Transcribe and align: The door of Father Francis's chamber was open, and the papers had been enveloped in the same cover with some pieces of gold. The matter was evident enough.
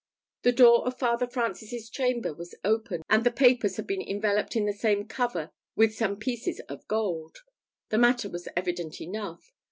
The 0.41 0.51
door 0.51 0.87
of 0.87 0.97
Father 0.97 1.27
Francis's 1.27 1.87
chamber 1.87 2.33
was 2.33 2.55
open, 2.63 3.03
and 3.07 3.23
the 3.23 3.29
papers 3.29 3.75
had 3.75 3.85
been 3.85 4.01
enveloped 4.01 4.55
in 4.55 4.65
the 4.65 4.73
same 4.73 5.07
cover 5.07 5.51
with 5.75 5.93
some 5.93 6.17
pieces 6.17 6.59
of 6.61 6.87
gold. 6.87 7.43
The 7.89 7.99
matter 7.99 8.27
was 8.27 8.47
evident 8.55 8.99
enough. 8.99 9.51